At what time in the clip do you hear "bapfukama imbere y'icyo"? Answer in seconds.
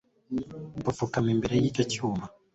0.85-1.83